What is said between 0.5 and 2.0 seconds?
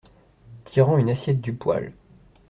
Tirant une assiette du poêle.